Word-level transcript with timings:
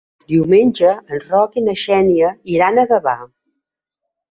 Diumenge 0.31 0.93
en 1.17 1.21
Roc 1.25 1.59
i 1.61 1.63
na 1.67 1.77
Xènia 1.83 2.33
iran 2.55 2.83
a 2.83 2.89
Gavà. 2.95 3.17